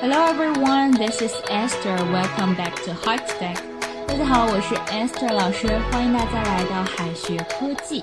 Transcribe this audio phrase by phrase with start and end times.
[0.00, 1.96] Hello everyone, this is Esther.
[2.10, 3.56] Welcome back to Heart Tech.
[4.08, 8.00] 大家好，我是 Esther 老师，欢迎大家来到海学科技。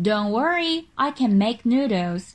[0.00, 2.32] Don't worry, I can make noodles.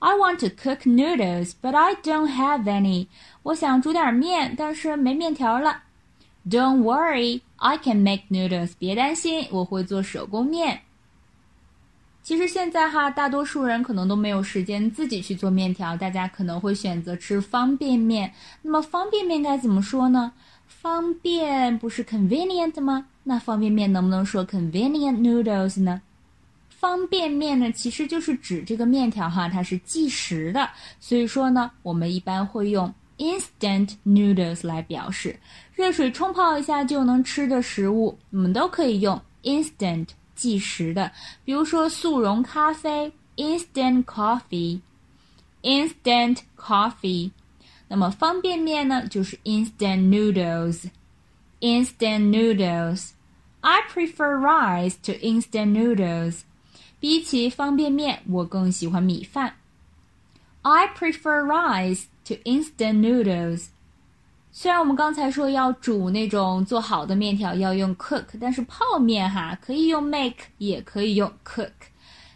[0.00, 3.08] I want to cook noodles, but I don't have any.
[3.42, 5.82] 我想煮点面，但是没面条了。
[6.48, 8.72] Don't worry, I can make noodles.
[8.78, 10.82] 别担心，我会做手工面。
[12.22, 18.32] 其实现在哈，大多数人可能都没有时间自己去做面条，大家可能会选择吃方便面。
[18.62, 20.32] 那么方便面该怎么说呢？
[20.66, 23.06] 方便不是 convenient 吗？
[23.24, 26.02] 那方便面能不能说 convenient noodles 呢？
[26.83, 35.39] 方便面呢，其实就是指这个面条哈，它是即食的，所以说呢，我们一般会用 instant noodles 来表示，
[35.73, 41.09] 热水冲泡一下就能吃的食物，我们都可以用 instant 即食的，
[41.45, 47.31] 比如说速溶咖啡 instant coffee，instant coffee，
[47.87, 53.11] 那么方便面呢，就是 instant noodles，instant noodles。
[53.61, 56.41] I prefer rice to instant noodles.
[57.03, 59.55] 比起方便面，我更喜欢米饭。
[60.61, 63.65] I prefer rice to instant noodles。
[64.53, 71.73] 虽然我们刚才说要煮那种做好的面条要用 cook，但是泡面哈可以用 make，也可以用 cook。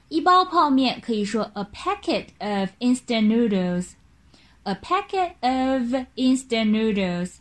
[0.10, 3.92] 一包泡面可以说 a packet of instant noodles。
[4.64, 7.36] A packet of instant noodles。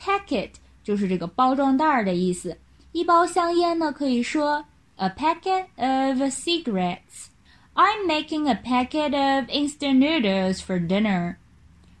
[0.00, 0.50] Packet
[0.84, 2.56] 就是这个包装袋的意思。
[2.92, 4.64] 一包香烟呢，可以说。
[4.97, 7.29] a packet of cigarettes.
[7.75, 11.37] I'm making a packet of instant noodles for dinner.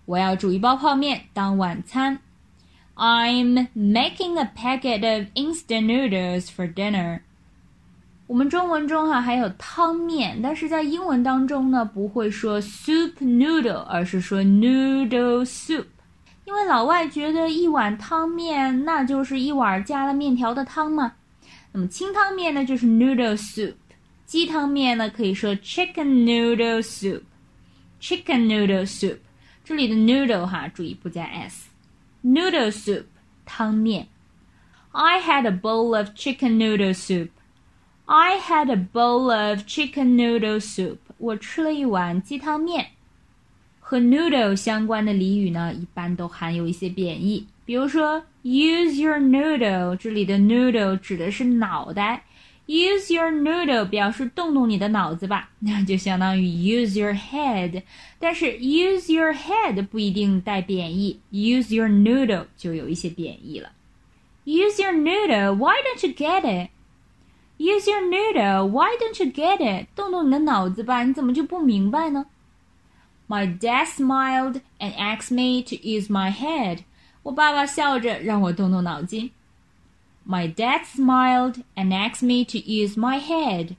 [0.05, 2.19] 我要煮一包泡面当晚餐。
[2.95, 7.21] I'm making a packet of instant noodles for dinner.
[8.27, 15.85] 我们中文中哈还有汤面，但是在英文当中呢不会说 soup noodle，而是说 noodle soup。
[16.45, 21.13] 因为老外觉得一碗汤面那就是一碗加了面条的汤嘛。
[21.71, 23.73] 那么清汤面呢，就是 noodle soup；
[24.25, 29.17] 鸡汤面呢，可以说 chicken noodle soup，chicken noodle soup。
[29.63, 33.05] 这里的 noodle 哈，注意不加 s，noodle soup
[33.45, 34.07] 汤面。
[34.91, 37.29] I had a bowl of chicken noodle soup.
[38.05, 40.97] I had a bowl of chicken noodle soup.
[41.17, 42.87] 我吃了一碗鸡汤面。
[43.79, 47.47] 和 noodle 相关的俚语呢，一般都含有一些贬义。
[47.67, 52.23] 比如说，use your noodle，这里的 noodle 指的是脑袋，
[52.67, 57.83] use your noodle 表示动动你的脑子吧，那就相当于 use your head。
[58.19, 63.71] 但是 use your head 不一定带贬义，use your noodle 就有一些贬义了。
[64.45, 66.69] Use your noodle, why don't you get it?
[67.57, 69.87] Use your noodle, why don't you get it?
[69.95, 72.25] 动动你的脑子吧，你怎么就不明白呢？
[73.29, 76.79] My dad smiled and asked me to use my head.
[77.27, 79.31] 我爸爸笑着让我动动脑筋。
[80.27, 83.75] My dad smiled and asked me to use my head。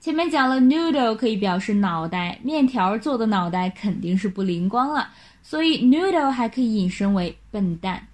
[0.00, 5.10] 前面讲了，noodle 可以表示脑袋，面条做的脑袋肯定是不灵光了，
[5.42, 8.06] 所以 noodle 还可以引申为笨蛋。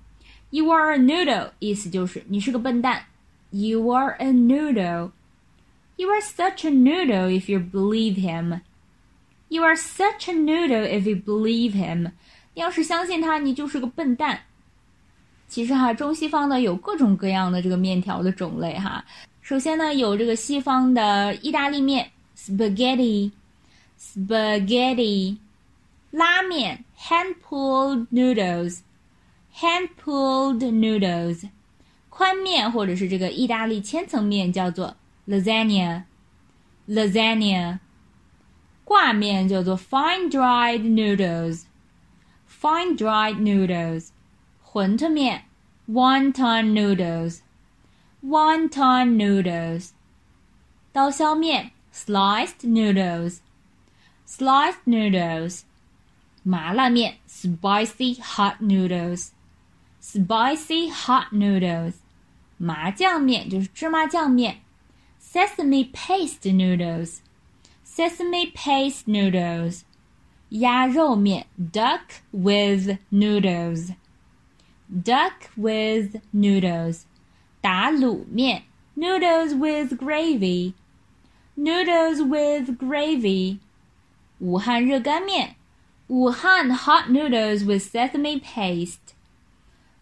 [0.51, 3.05] You are a noodle，意思就是你是个笨蛋。
[3.51, 8.61] You are a noodle。You are such a noodle if you believe him.
[9.49, 12.13] You are such a noodle if you believe him.
[12.60, 14.42] 要是相信他，你就是个笨蛋。
[15.48, 19.04] 其实哈，中西方呢有各种各样的这个面条的种类哈。
[19.42, 25.38] 首先呢，有这个西方的意大利面 （spaghetti），spaghetti，
[26.12, 31.50] 拉面 （hand-pulled noodles），hand-pulled noodles，
[32.10, 34.96] 宽面或者是这个意大利千层面叫做
[35.28, 37.80] lasagna，lasagna，
[38.84, 41.64] 挂面叫做 fine-dried noodles。
[42.59, 44.13] fine dried noodles，
[44.65, 45.45] 馄饨面，
[45.89, 49.93] wonton noodles，wonton noodles，
[50.93, 53.41] 刀削面，sliced noodles，
[54.27, 55.65] sliced noodles，
[56.43, 61.95] 麻辣面，spicy hot noodles，spicy hot noodles，
[62.57, 64.63] 麻酱面就是芝麻酱面，
[65.21, 69.83] sesame paste noodles，sesame paste noodles，
[70.51, 77.01] 鸭肉面，duck with noodles，duck with noodles，
[77.61, 78.63] 打卤面，
[78.97, 83.59] noodles with gravy，noodles with gravy。
[84.39, 85.57] 武汉热干面，
[86.09, 89.15] 武汉 hot noodles with sesame paste，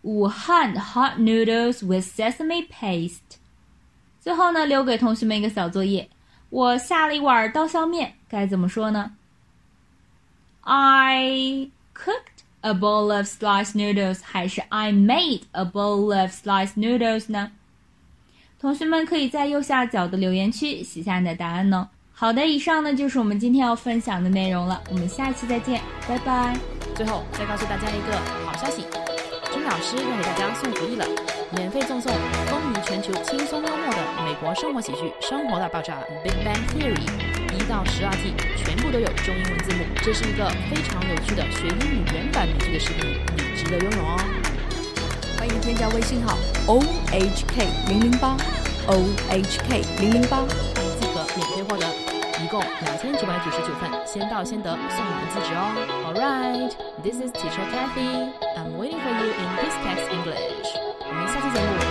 [0.03, 3.39] 武汉 hot noodles with sesame paste。
[4.21, 6.11] 最后呢，留给同学们一个小作业：
[6.51, 9.17] 我下了一碗刀削面，该怎么说呢
[10.70, 17.52] ？I cooked a bowl of sliced noodles，还是 I made a bowl of sliced noodles 呢？
[18.60, 21.88] 同学们可以在右下角的留言区写下你的答案哦。
[22.12, 26.58] 好的，以上呢就是我们今天要分享的内容了，我们下期再见，拜拜。
[26.96, 28.82] 最后再告诉大家一个好消息，
[29.54, 31.06] 君老师要给大家送福利了，
[31.56, 32.12] 免费赠送
[32.48, 35.94] 风靡全球、轻松幽默的美国生活喜剧《生活大爆炸》
[36.24, 37.27] （Big Bang Theory）
[37.68, 44.18] 到十二季，全部都有中英文字幕，这是一个非常有趣的学英语原版美剧的视频，你值得拥有哦。
[45.38, 46.80] 欢迎添加微信号 o
[47.12, 48.38] h k 零零八
[48.88, 50.48] o h k 零零八
[50.98, 51.86] 即可免费获得。
[52.40, 55.74] 一共两千九百九十九份，先到先得，送完即止哦。
[56.06, 56.72] All right,
[57.04, 58.32] this is Teacher Kathy.
[58.56, 60.70] I'm waiting for you in this text English.
[61.00, 61.87] 我们下期节目。